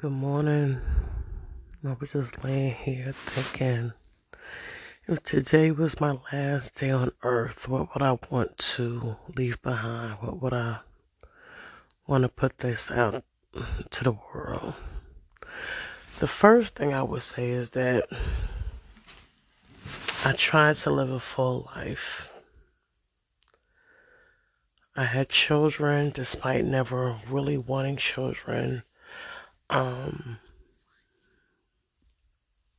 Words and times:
Good 0.00 0.12
morning. 0.12 0.80
I 1.84 1.96
was 1.98 2.10
just 2.12 2.44
laying 2.44 2.72
here 2.72 3.16
thinking 3.34 3.92
if 5.08 5.24
today 5.24 5.72
was 5.72 6.00
my 6.00 6.16
last 6.32 6.76
day 6.76 6.92
on 6.92 7.10
earth, 7.24 7.66
what 7.68 7.92
would 7.92 8.02
I 8.04 8.16
want 8.30 8.56
to 8.58 9.16
leave 9.36 9.60
behind? 9.60 10.22
What 10.22 10.40
would 10.40 10.52
I 10.52 10.78
want 12.06 12.22
to 12.22 12.28
put 12.28 12.58
this 12.58 12.92
out 12.92 13.24
to 13.90 14.04
the 14.04 14.16
world? 14.32 14.74
The 16.20 16.28
first 16.28 16.76
thing 16.76 16.94
I 16.94 17.02
would 17.02 17.22
say 17.22 17.50
is 17.50 17.70
that 17.70 18.06
I 20.24 20.32
tried 20.34 20.76
to 20.76 20.92
live 20.92 21.10
a 21.10 21.18
full 21.18 21.72
life. 21.74 22.30
I 24.94 25.02
had 25.02 25.28
children 25.28 26.10
despite 26.10 26.64
never 26.64 27.16
really 27.28 27.58
wanting 27.58 27.96
children. 27.96 28.84
Um, 29.70 30.38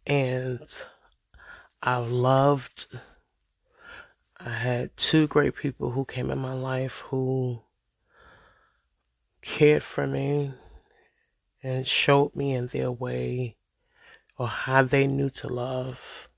and 0.08 0.68
I 1.84 1.98
loved, 1.98 2.88
I 4.40 4.50
had 4.50 4.98
two 4.98 5.28
great 5.28 5.56
people 5.56 5.92
who 5.92 6.06
came 6.06 6.32
in 6.32 6.40
my 6.40 6.54
life 6.54 7.04
who 7.08 7.62
cared 9.42 9.84
for 9.84 10.08
me 10.08 10.54
and 11.62 11.88
showed 11.88 12.36
me 12.36 12.56
in 12.56 12.68
their 12.68 12.92
way 12.92 13.56
or 14.38 14.48
how 14.48 14.84
they 14.84 15.06
knew 15.06 15.30
to 15.30 15.48
love 15.48 16.30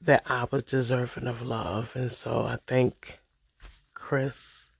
that 0.00 0.22
I 0.26 0.46
was 0.50 0.62
deserving 0.62 1.26
of 1.26 1.42
love. 1.42 1.90
And 1.94 2.10
so 2.10 2.42
I 2.42 2.56
thank 2.66 3.18
Chris, 3.94 4.70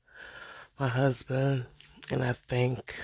my 0.79 0.89
husband, 0.89 1.67
and 2.11 2.23
I 2.23 2.33
thank 2.33 2.95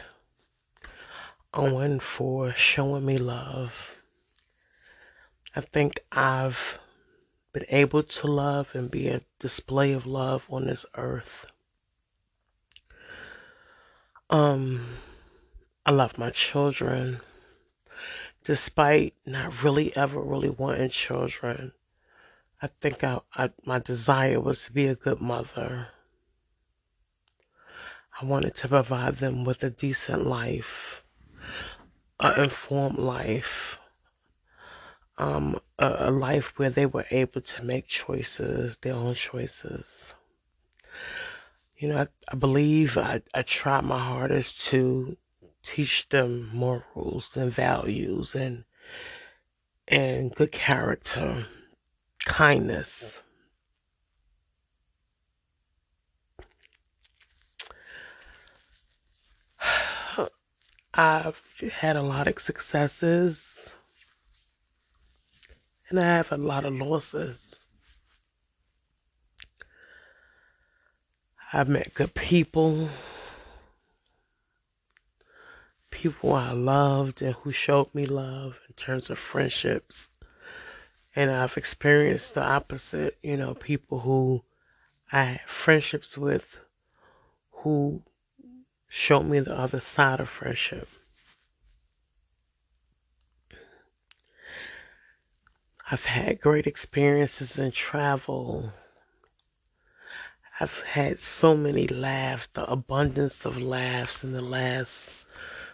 Owen 1.56 2.00
for 2.00 2.52
showing 2.52 3.06
me 3.06 3.16
love. 3.16 4.02
I 5.54 5.60
think 5.60 6.00
I've 6.10 6.80
been 7.52 7.64
able 7.68 8.02
to 8.02 8.26
love 8.26 8.74
and 8.74 8.90
be 8.90 9.06
a 9.06 9.20
display 9.38 9.92
of 9.92 10.04
love 10.04 10.44
on 10.50 10.66
this 10.66 10.84
earth. 10.96 11.46
Um, 14.28 14.84
I 15.86 15.92
love 15.92 16.18
my 16.18 16.30
children. 16.30 17.20
Despite 18.42 19.14
not 19.24 19.62
really 19.62 19.96
ever 19.96 20.20
really 20.20 20.50
wanting 20.50 20.90
children, 20.90 21.72
I 22.60 22.66
think 22.66 23.04
I, 23.04 23.20
I 23.32 23.50
my 23.64 23.78
desire 23.78 24.40
was 24.40 24.64
to 24.64 24.72
be 24.72 24.88
a 24.88 24.96
good 24.96 25.20
mother. 25.20 25.86
I 28.20 28.24
wanted 28.24 28.56
to 28.56 28.68
provide 28.68 29.18
them 29.18 29.44
with 29.44 29.62
a 29.62 29.70
decent 29.70 30.26
life 30.26 31.03
informed 32.32 32.98
life, 32.98 33.78
um, 35.18 35.58
a, 35.78 36.08
a 36.08 36.10
life 36.10 36.52
where 36.56 36.70
they 36.70 36.86
were 36.86 37.06
able 37.10 37.40
to 37.40 37.64
make 37.64 37.86
choices, 37.86 38.78
their 38.78 38.94
own 38.94 39.14
choices. 39.14 40.14
You 41.76 41.88
know, 41.88 41.98
I, 41.98 42.08
I 42.32 42.36
believe 42.36 42.96
I, 42.96 43.22
I 43.34 43.42
tried 43.42 43.84
my 43.84 43.98
hardest 43.98 44.64
to 44.66 45.16
teach 45.62 46.08
them 46.08 46.50
morals 46.54 47.36
and 47.36 47.52
values 47.52 48.34
and 48.34 48.64
and 49.88 50.34
good 50.34 50.52
character, 50.52 51.46
kindness. 52.24 53.20
I've 60.96 61.60
had 61.72 61.96
a 61.96 62.02
lot 62.02 62.28
of 62.28 62.38
successes 62.38 63.74
and 65.88 65.98
I 65.98 66.04
have 66.04 66.30
a 66.30 66.36
lot 66.36 66.64
of 66.64 66.72
losses. 66.72 67.56
I've 71.52 71.68
met 71.68 71.94
good 71.94 72.14
people, 72.14 72.88
people 75.90 76.32
I 76.32 76.52
loved 76.52 77.22
and 77.22 77.34
who 77.34 77.50
showed 77.50 77.92
me 77.92 78.06
love 78.06 78.60
in 78.68 78.74
terms 78.74 79.10
of 79.10 79.18
friendships. 79.18 80.10
And 81.16 81.28
I've 81.28 81.56
experienced 81.56 82.34
the 82.34 82.44
opposite, 82.44 83.18
you 83.20 83.36
know, 83.36 83.54
people 83.54 83.98
who 83.98 84.44
I 85.10 85.24
had 85.24 85.40
friendships 85.48 86.16
with 86.16 86.58
who 87.50 88.00
showed 88.96 89.24
me 89.24 89.40
the 89.40 89.58
other 89.58 89.80
side 89.80 90.20
of 90.20 90.28
friendship. 90.28 90.88
I've 95.90 96.04
had 96.04 96.40
great 96.40 96.68
experiences 96.68 97.58
in 97.58 97.72
travel. 97.72 98.72
I've 100.60 100.80
had 100.82 101.18
so 101.18 101.56
many 101.56 101.88
laughs, 101.88 102.46
the 102.46 102.70
abundance 102.70 103.44
of 103.44 103.60
laughs 103.60 104.22
in 104.22 104.32
the 104.32 104.40
last 104.40 105.16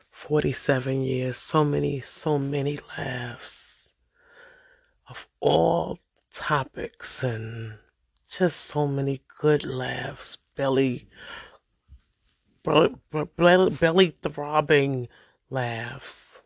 47 0.08 1.02
years. 1.02 1.37
So 1.37 1.62
many, 1.62 2.00
so 2.00 2.38
many 2.38 2.78
laughs 2.97 3.91
of 5.06 5.28
all 5.41 5.98
topics 6.32 7.22
and 7.22 7.75
just 8.31 8.60
so 8.60 8.87
many 8.87 9.20
good 9.38 9.62
laughs, 9.62 10.38
belly 10.56 11.06
belly, 12.62 14.16
throbbing 14.22 15.09
laughs. 15.48 16.38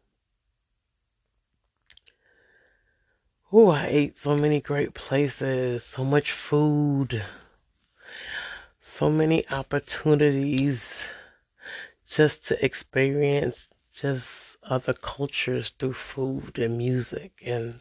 Oh, 3.53 3.69
I 3.69 3.87
ate 3.87 4.19
so 4.19 4.37
many 4.37 4.61
great 4.61 4.95
places, 4.95 5.85
so 5.85 6.05
much 6.05 6.33
food, 6.33 7.25
so 8.81 9.11
many 9.11 9.49
opportunities 9.49 11.05
just 12.09 12.47
to 12.49 12.65
experience 12.65 13.69
just 13.95 14.57
other 14.63 14.93
cultures 14.93 15.71
through 15.71 15.95
food 15.95 16.59
and 16.59 16.79
music. 16.79 17.43
And 17.47 17.81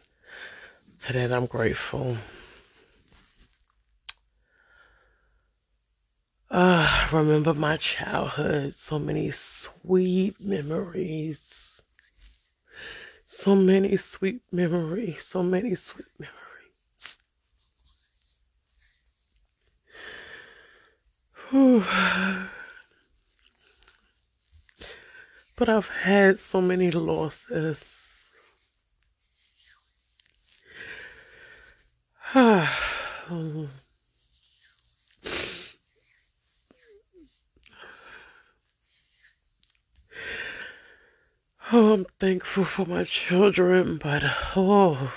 to 1.00 1.12
that, 1.12 1.32
I'm 1.32 1.46
grateful. 1.46 2.16
Uh, 6.54 7.08
remember 7.12 7.52
my 7.52 7.76
childhood. 7.78 8.72
So 8.74 8.96
many 9.00 9.32
sweet 9.32 10.40
memories. 10.40 11.82
So 13.26 13.56
many 13.56 13.96
sweet 13.96 14.40
memories. 14.52 15.24
So 15.24 15.42
many 15.42 15.74
sweet 15.74 16.06
memories. 16.16 17.18
Whew. 21.50 21.84
But 25.56 25.68
I've 25.68 25.88
had 25.88 26.38
so 26.38 26.60
many 26.60 26.92
losses. 26.92 28.30
Oh, 41.76 41.92
I'm 41.92 42.04
thankful 42.20 42.64
for 42.64 42.86
my 42.86 43.02
children, 43.02 43.96
but 43.96 44.22
oh, 44.54 45.12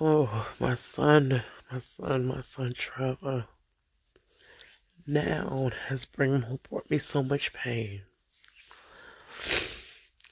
oh, 0.00 0.48
my 0.60 0.74
son, 0.74 1.42
my 1.72 1.80
son, 1.80 2.26
my 2.26 2.40
son 2.40 2.72
Trevor. 2.72 3.46
Now 5.08 5.72
has 5.88 6.04
bring, 6.04 6.60
brought 6.70 6.88
me 6.88 7.00
so 7.00 7.24
much 7.24 7.52
pain. 7.52 8.02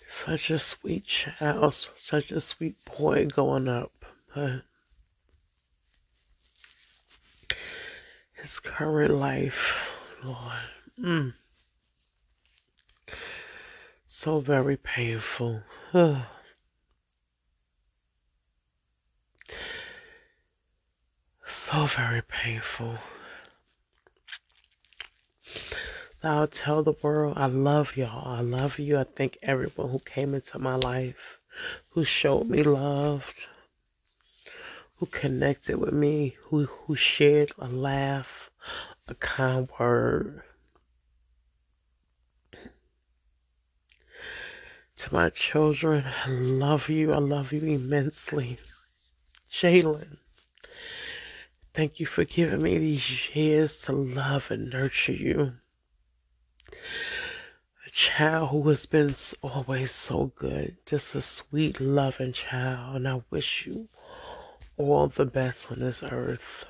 Such 0.09 0.51
a 0.51 0.61
sweet 0.61 1.07
child, 1.07 1.75
such 1.75 2.31
a 2.31 2.41
sweet 2.41 2.77
boy 2.85 3.27
going 3.27 3.67
up, 3.67 3.91
but 4.37 4.63
his 8.35 8.61
current 8.61 9.15
life, 9.15 10.17
Lord, 10.23 10.71
mm 10.97 11.35
so 14.19 14.41
very 14.41 14.79
painful. 14.79 15.61
so 15.93 16.25
very 21.85 22.23
painful. 22.23 22.97
I'll 26.23 26.47
tell 26.47 26.83
the 26.83 26.95
world 27.03 27.35
I 27.37 27.45
love 27.45 27.99
y'all. 27.99 28.39
I 28.39 28.41
love 28.41 28.79
you. 28.79 28.97
I 28.97 29.05
thank 29.05 29.37
everyone 29.43 29.91
who 29.91 29.99
came 29.99 30.33
into 30.33 30.59
my 30.59 30.77
life, 30.77 31.39
who 31.91 32.07
showed 32.07 32.49
me 32.49 32.63
love, 32.63 33.31
who 34.97 35.05
connected 35.05 35.77
with 35.77 35.93
me, 35.93 36.37
who, 36.47 36.65
who 36.65 36.97
shared 36.97 37.53
a 37.59 37.69
laugh, 37.69 38.51
a 39.09 39.15
kind 39.15 39.69
word. 39.79 40.43
To 44.97 45.13
my 45.13 45.29
children, 45.29 46.05
I 46.25 46.31
love 46.31 46.89
you. 46.89 47.13
I 47.13 47.19
love 47.19 47.53
you 47.53 47.61
immensely. 47.67 48.59
Jalen, 49.53 50.17
thank 51.75 52.01
you 52.01 52.07
for 52.07 52.25
giving 52.25 52.63
me 52.63 52.79
these 52.79 53.35
years 53.35 53.77
to 53.83 53.93
love 53.93 54.51
and 54.51 54.71
nurture 54.71 55.13
you. 55.13 55.53
A 56.73 57.91
child 57.91 58.51
who 58.51 58.67
has 58.71 58.87
been 58.87 59.15
always 59.43 59.91
so 59.91 60.33
good, 60.35 60.79
just 60.87 61.15
a 61.15 61.21
sweet, 61.21 61.79
loving 61.79 62.33
child, 62.33 62.97
and 62.97 63.07
I 63.07 63.23
wish 63.29 63.67
you 63.67 63.89
all 64.79 65.09
the 65.09 65.27
best 65.27 65.71
on 65.71 65.81
this 65.81 66.03
earth. 66.03 66.65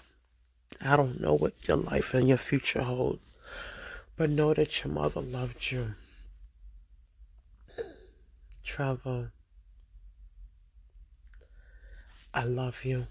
I 0.81 0.97
don't 0.97 1.21
know 1.21 1.35
what 1.35 1.69
your 1.69 1.77
life 1.77 2.13
and 2.13 2.29
your 2.29 2.39
future 2.39 2.83
hold, 2.83 3.21
but 4.17 4.31
know 4.31 4.53
that 4.53 4.83
your 4.83 4.93
mother 4.93 5.21
loved 5.21 5.71
you. 5.71 5.95
Trevor, 8.67 9.33
I 12.35 12.43
love 12.45 12.85
you. 12.85 13.07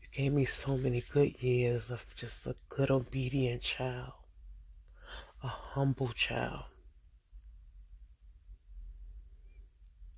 You 0.00 0.08
gave 0.12 0.32
me 0.32 0.44
so 0.44 0.76
many 0.78 1.02
good 1.12 1.42
years 1.42 1.90
of 1.90 2.02
just 2.14 2.46
a 2.46 2.54
good, 2.68 2.90
obedient 2.92 3.62
child, 3.62 4.12
a 5.42 5.48
humble 5.48 6.12
child, 6.14 6.66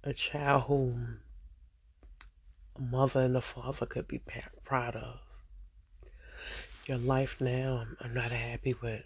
a 0.04 0.12
child 0.12 0.64
whom 0.64 1.20
a 2.76 2.82
mother 2.82 3.22
and 3.22 3.36
a 3.36 3.40
father 3.40 3.86
could 3.86 4.06
be 4.06 4.20
proud 4.62 4.94
of. 4.94 5.18
Your 6.86 6.98
life 6.98 7.40
now, 7.40 7.86
I'm 8.00 8.12
not 8.12 8.30
happy 8.30 8.74
with. 8.74 9.02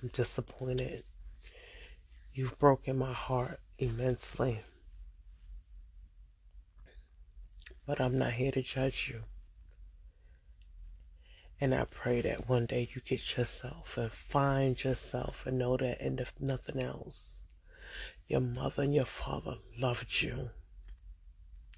I'm 0.00 0.08
disappointed. 0.08 1.02
You've 2.36 2.58
broken 2.58 2.98
my 2.98 3.12
heart 3.12 3.60
immensely. 3.78 4.60
But 7.86 8.00
I'm 8.00 8.18
not 8.18 8.32
here 8.32 8.50
to 8.50 8.60
judge 8.60 9.08
you. 9.08 9.22
And 11.60 11.72
I 11.72 11.84
pray 11.84 12.22
that 12.22 12.48
one 12.48 12.66
day 12.66 12.90
you 12.92 13.00
get 13.02 13.36
yourself 13.36 13.96
and 13.96 14.10
find 14.10 14.82
yourself 14.82 15.46
and 15.46 15.58
know 15.58 15.76
that, 15.76 16.00
and 16.00 16.18
if 16.18 16.32
nothing 16.40 16.80
else, 16.80 17.40
your 18.26 18.40
mother 18.40 18.82
and 18.82 18.92
your 18.92 19.04
father 19.04 19.58
loved 19.78 20.20
you. 20.20 20.50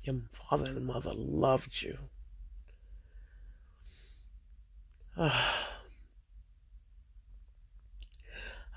Your 0.05 0.23
father 0.33 0.71
and 0.71 0.87
mother 0.87 1.13
loved 1.13 1.83
you. 1.83 1.99
Ah. 5.19 5.76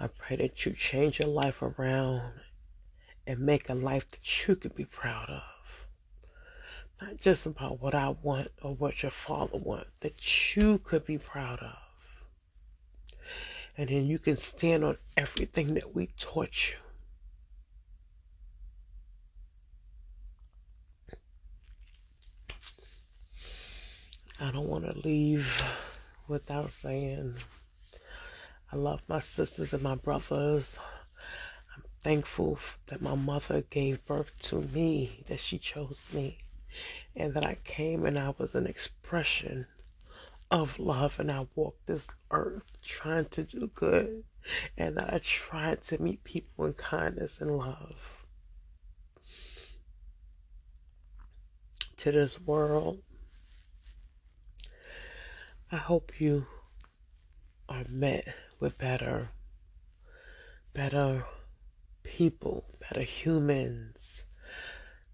I 0.01 0.07
pray 0.07 0.38
that 0.38 0.66
you 0.66 0.72
change 0.72 1.19
your 1.19 1.28
life 1.28 1.62
around 1.62 2.31
and 3.28 3.40
make 3.40 3.69
a 3.69 3.74
life 3.74 4.07
that 4.10 4.48
you 4.48 4.56
could 4.56 4.74
be 4.74 4.86
proud 4.86 5.30
of. 5.30 5.88
Not 7.01 7.19
just 7.19 7.46
about 7.46 7.81
what 7.81 7.94
I 7.94 8.16
want 8.22 8.50
or 8.62 8.75
what 8.75 9.04
your 9.04 9.12
father 9.12 9.57
wants, 9.57 9.90
that 10.00 10.56
you 10.56 10.78
could 10.80 11.06
be 11.06 11.18
proud 11.18 11.60
of. 11.60 11.78
And 13.78 13.90
then 13.90 14.06
you 14.06 14.19
can 14.19 14.38
stand 14.38 14.86
on 14.86 14.98
everything 15.18 15.74
that 15.74 15.94
we 15.94 16.07
taught 16.18 16.72
you. 16.72 16.78
I 24.40 24.51
don't 24.51 24.69
want 24.69 24.86
to 24.86 24.98
leave 25.00 25.62
without 26.30 26.72
saying 26.72 27.34
I 28.71 28.75
love 28.75 29.01
my 29.07 29.19
sisters 29.19 29.74
and 29.74 29.81
my 29.81 29.95
brothers. 29.95 30.77
I'm 31.75 31.83
thankful 32.04 32.60
that 32.86 33.01
my 33.01 33.16
mother 33.16 33.62
gave 33.62 34.06
birth 34.06 34.31
to 34.44 34.62
me, 34.62 35.24
that 35.27 35.39
she 35.39 35.57
chose 35.57 36.07
me, 36.13 36.38
and 37.16 37.33
that 37.33 37.44
I 37.44 37.56
came 37.63 38.06
and 38.06 38.19
I 38.19 38.36
was 38.38 38.54
an 38.54 38.68
expression 38.68 39.66
of 40.51 40.77
love 40.77 41.19
and 41.19 41.31
I 41.31 41.48
walked 41.56 41.88
this 41.88 42.07
earth 42.30 42.77
trying 42.83 43.25
to 43.25 43.44
do 43.44 43.71
good 43.74 44.24
and 44.77 44.98
that 44.98 45.13
I 45.13 45.19
tried 45.19 45.83
to 45.86 46.01
meet 46.01 46.24
people 46.24 46.65
in 46.65 46.74
kindness 46.74 47.42
and 47.42 47.57
love. 47.57 47.95
To 51.98 52.12
this 52.12 52.39
world, 52.39 53.01
I 55.72 55.77
hope 55.77 56.22
you 56.22 56.45
are 57.80 57.86
met 57.88 58.28
with 58.60 58.78
better, 58.78 59.30
better 60.74 61.24
people, 62.04 62.66
better 62.81 63.04
humans, 63.04 64.24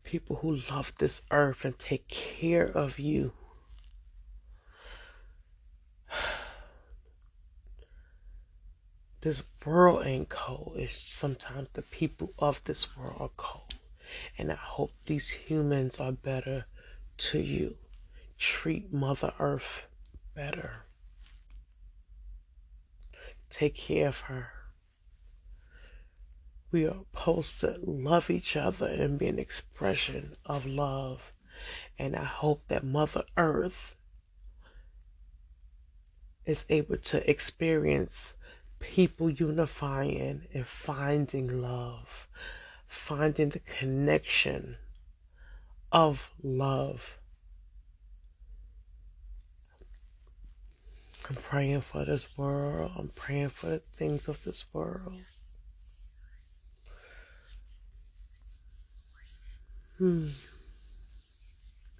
people 0.03 0.37
who 0.37 0.55
love 0.71 0.91
this 0.97 1.21
earth 1.29 1.63
and 1.63 1.77
take 1.77 2.07
care 2.07 2.65
of 2.65 2.97
you. 2.97 3.31
This 9.21 9.41
world 9.65 10.05
ain't 10.05 10.29
cold. 10.29 10.73
It's 10.77 10.95
sometimes 10.95 11.69
the 11.73 11.81
people 11.81 12.31
of 12.37 12.63
this 12.63 12.95
world 12.95 13.17
are 13.19 13.31
cold. 13.35 13.73
And 14.37 14.51
I 14.51 14.55
hope 14.55 14.91
these 15.05 15.29
humans 15.29 15.99
are 15.99 16.11
better 16.11 16.67
to 17.29 17.39
you. 17.39 17.75
Treat 18.37 18.93
Mother 18.93 19.33
Earth 19.39 19.87
better. 20.35 20.84
Take 23.57 23.75
care 23.75 24.09
of 24.09 24.19
her. 24.27 24.51
We 26.71 26.85
are 26.85 27.05
supposed 27.13 27.61
to 27.61 27.79
love 27.81 28.29
each 28.29 28.57
other 28.57 28.85
and 28.85 29.17
be 29.17 29.27
an 29.27 29.39
expression 29.39 30.35
of 30.45 30.65
love. 30.65 31.31
And 31.97 32.17
I 32.17 32.25
hope 32.25 32.67
that 32.67 32.83
Mother 32.83 33.23
Earth 33.37 33.95
is 36.45 36.65
able 36.67 36.97
to 36.97 37.29
experience 37.29 38.33
people 38.79 39.29
unifying 39.29 40.49
and 40.53 40.67
finding 40.67 41.61
love, 41.61 42.27
finding 42.87 43.51
the 43.51 43.59
connection 43.59 44.75
of 45.93 46.29
love 46.43 47.19
I'm 51.27 51.35
praying 51.35 51.81
for 51.81 52.05
this 52.05 52.27
world. 52.37 52.91
I'm 52.95 53.09
praying 53.15 53.49
for 53.49 53.67
the 53.67 53.79
things 53.79 54.27
of 54.27 54.43
this 54.43 54.63
world. 54.73 55.13
Hmm. 59.97 60.27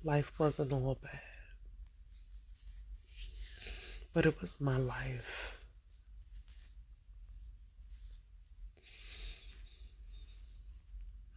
Life 0.03 0.31
wasn't 0.37 0.73
all 0.73 0.99
bad. 1.01 1.19
But 4.13 4.27
it 4.27 4.39
was 4.41 4.61
my 4.61 4.77
life. 4.77 5.57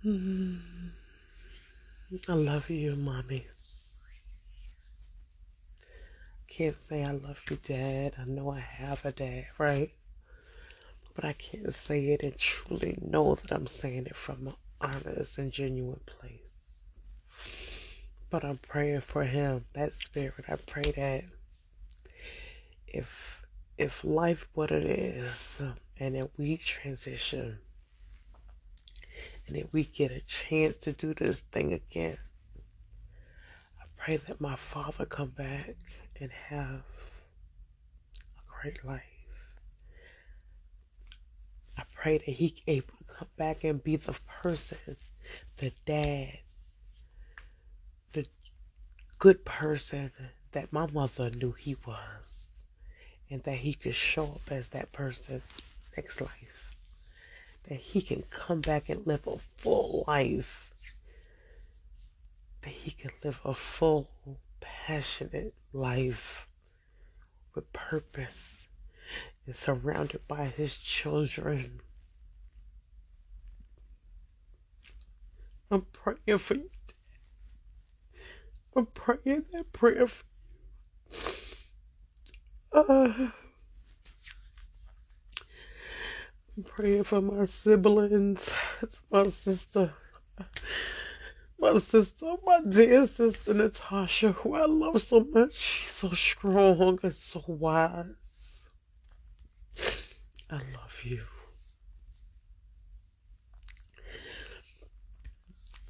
Hmm. 0.02 0.56
I 2.28 2.32
love 2.34 2.68
you, 2.68 2.96
mommy 2.96 3.46
can't 6.58 6.82
say 6.82 7.04
I 7.04 7.12
love 7.12 7.40
you, 7.48 7.56
Dad. 7.64 8.14
I 8.18 8.24
know 8.24 8.50
I 8.50 8.58
have 8.58 9.04
a 9.04 9.12
dad, 9.12 9.46
right? 9.58 9.92
But 11.14 11.24
I 11.24 11.32
can't 11.34 11.72
say 11.72 12.06
it 12.06 12.24
and 12.24 12.36
truly 12.36 12.98
know 13.00 13.36
that 13.36 13.52
I'm 13.52 13.68
saying 13.68 14.06
it 14.06 14.16
from 14.16 14.48
an 14.48 14.54
honest 14.80 15.38
and 15.38 15.52
genuine 15.52 16.00
place. 16.04 16.82
But 18.28 18.44
I'm 18.44 18.58
praying 18.58 19.02
for 19.02 19.22
him, 19.22 19.66
that 19.74 19.94
spirit. 19.94 20.46
I 20.48 20.56
pray 20.56 20.90
that 20.96 21.22
if 22.88 23.44
if 23.76 24.02
life 24.02 24.48
what 24.54 24.72
it 24.72 24.84
is, 24.84 25.62
and 26.00 26.16
if 26.16 26.26
we 26.36 26.56
transition, 26.56 27.56
and 29.46 29.56
if 29.56 29.72
we 29.72 29.84
get 29.84 30.10
a 30.10 30.22
chance 30.22 30.76
to 30.78 30.92
do 30.92 31.14
this 31.14 31.38
thing 31.38 31.72
again, 31.72 32.18
I 33.80 33.84
pray 33.96 34.16
that 34.16 34.40
my 34.40 34.56
father 34.56 35.06
come 35.06 35.28
back 35.28 35.76
and 36.20 36.30
have 36.30 36.82
a 38.36 38.62
great 38.62 38.84
life. 38.84 39.02
I 41.76 41.82
pray 41.94 42.18
that 42.18 42.26
he 42.26 42.62
able 42.66 42.94
to 42.98 43.14
come 43.14 43.28
back 43.36 43.64
and 43.64 43.82
be 43.82 43.96
the 43.96 44.16
person, 44.42 44.96
the 45.58 45.72
dad, 45.86 46.38
the 48.12 48.26
good 49.18 49.44
person 49.44 50.10
that 50.52 50.72
my 50.72 50.86
mother 50.86 51.30
knew 51.30 51.52
he 51.52 51.76
was, 51.86 52.44
and 53.30 53.42
that 53.44 53.56
he 53.56 53.74
could 53.74 53.94
show 53.94 54.24
up 54.24 54.50
as 54.50 54.68
that 54.70 54.90
person 54.92 55.42
next 55.96 56.20
life. 56.20 56.76
That 57.68 57.78
he 57.78 58.00
can 58.00 58.22
come 58.30 58.60
back 58.60 58.88
and 58.88 59.06
live 59.06 59.26
a 59.26 59.38
full 59.58 60.04
life. 60.08 60.72
That 62.62 62.70
he 62.70 62.90
can 62.90 63.10
live 63.22 63.38
a 63.44 63.54
full 63.54 64.08
passionate 64.88 65.52
life 65.74 66.48
with 67.54 67.70
purpose 67.74 68.68
and 69.44 69.54
surrounded 69.54 70.26
by 70.26 70.46
his 70.46 70.78
children. 70.78 71.82
I'm 75.70 75.84
praying 75.92 76.38
for 76.38 76.54
you. 76.54 76.70
I'm 78.74 78.86
praying 78.86 79.44
that 79.52 79.70
prayer 79.74 80.06
for 80.06 80.24
you. 82.72 82.80
Uh, 82.88 83.28
I'm 86.56 86.62
praying 86.64 87.04
for 87.04 87.20
my 87.20 87.44
siblings. 87.44 88.48
It's 88.80 89.02
my 89.10 89.28
sister. 89.28 89.92
My 91.58 91.78
sister, 91.78 92.34
my 92.44 92.60
dear 92.68 93.06
sister 93.06 93.54
Natasha, 93.54 94.32
who 94.32 94.54
I 94.54 94.66
love 94.66 95.02
so 95.02 95.20
much. 95.24 95.54
She's 95.54 95.90
so 95.90 96.10
strong 96.12 96.98
and 97.02 97.14
so 97.14 97.42
wise. 97.48 98.66
I 100.50 100.56
love 100.56 100.98
you. 101.04 101.24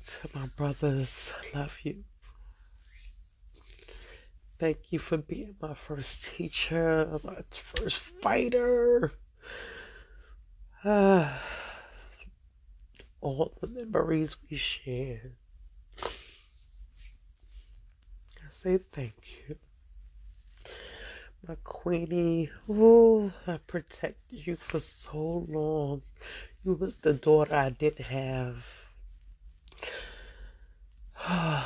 To 0.06 0.28
my 0.34 0.46
brothers, 0.56 1.32
I 1.54 1.58
love 1.58 1.76
you. 1.82 2.04
Thank 4.58 4.92
you 4.92 4.98
for 4.98 5.18
being 5.18 5.56
my 5.60 5.74
first 5.74 6.24
teacher, 6.26 7.18
my 7.24 7.38
first 7.52 7.98
fighter. 7.98 9.12
Ah, 10.84 11.42
all 13.20 13.54
the 13.60 13.68
memories 13.68 14.36
we 14.50 14.56
shared. 14.56 15.36
I 18.42 18.47
say 18.62 18.76
thank 18.76 19.14
you. 19.48 19.56
My 21.46 21.54
queenie, 21.62 22.50
oh, 22.68 23.30
I 23.46 23.58
protected 23.58 24.46
you 24.46 24.56
for 24.56 24.80
so 24.80 25.46
long. 25.48 26.02
You 26.64 26.74
was 26.74 26.96
the 26.96 27.12
daughter 27.14 27.54
I 27.54 27.70
didn't 27.70 28.06
have. 28.06 28.56
I 31.28 31.64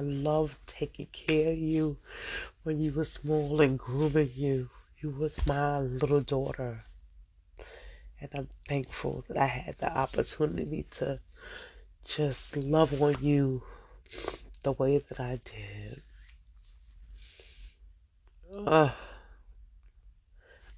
loved 0.00 0.58
taking 0.66 1.06
care 1.12 1.52
of 1.52 1.58
you 1.58 1.96
when 2.64 2.80
you 2.80 2.90
were 2.92 3.04
small 3.04 3.60
and 3.60 3.78
grooming 3.78 4.30
you. 4.34 4.68
You 4.98 5.10
was 5.10 5.46
my 5.46 5.78
little 5.78 6.22
daughter. 6.22 6.80
And 8.20 8.30
I'm 8.34 8.48
thankful 8.66 9.24
that 9.28 9.36
I 9.36 9.46
had 9.46 9.76
the 9.78 9.96
opportunity 9.96 10.86
to 10.98 11.20
just 12.04 12.56
love 12.56 13.00
on 13.00 13.14
you 13.20 13.62
the 14.62 14.72
way 14.72 14.98
that 14.98 15.18
I 15.18 15.40
did. 15.44 16.02
Uh, 18.66 18.90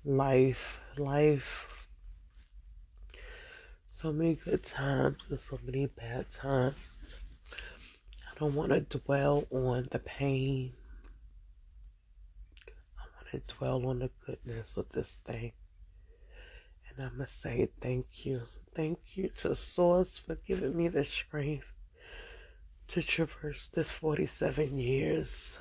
life, 0.04 0.80
life. 0.96 1.66
So 3.90 4.12
many 4.12 4.36
good 4.36 4.62
times 4.62 5.26
and 5.28 5.38
so 5.38 5.58
many 5.64 5.86
bad 5.86 6.30
times. 6.30 7.20
I 8.30 8.38
don't 8.38 8.54
want 8.54 8.70
to 8.70 8.98
dwell 8.98 9.44
on 9.50 9.88
the 9.90 9.98
pain. 9.98 10.72
I 12.98 13.02
want 13.14 13.46
to 13.46 13.54
dwell 13.54 13.86
on 13.86 13.98
the 14.00 14.10
goodness 14.26 14.76
of 14.76 14.88
this 14.90 15.16
thing. 15.26 15.52
And 16.88 17.06
I 17.06 17.10
must 17.16 17.40
say 17.40 17.68
thank 17.80 18.24
you. 18.24 18.40
Thank 18.74 18.98
you 19.14 19.28
to 19.38 19.54
Source 19.54 20.18
for 20.18 20.36
giving 20.46 20.76
me 20.76 20.88
the 20.88 21.04
strength 21.04 21.73
to 22.88 23.02
traverse 23.02 23.68
this 23.68 23.90
47 23.90 24.78
years. 24.78 25.58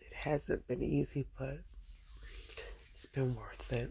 It 0.00 0.12
hasn't 0.14 0.66
been 0.66 0.82
easy, 0.82 1.26
but 1.38 1.58
it's 2.94 3.06
been 3.06 3.34
worth 3.34 3.72
it. 3.72 3.90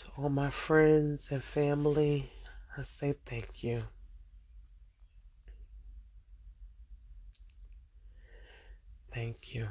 To 0.00 0.06
all 0.16 0.28
my 0.30 0.50
friends 0.50 1.26
and 1.30 1.42
family, 1.42 2.30
I 2.76 2.82
say 2.82 3.14
thank 3.26 3.62
you. 3.62 3.82
Thank 9.12 9.54
you. 9.54 9.68